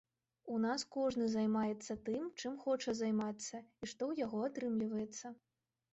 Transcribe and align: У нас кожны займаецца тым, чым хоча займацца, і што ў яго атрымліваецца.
У 0.53 0.55
нас 0.61 0.85
кожны 0.95 1.27
займаецца 1.33 1.97
тым, 2.09 2.23
чым 2.39 2.57
хоча 2.65 2.97
займацца, 3.03 3.55
і 3.61 3.93
што 3.93 3.95
ў 3.95 4.13
яго 4.25 4.39
атрымліваецца. 4.51 5.35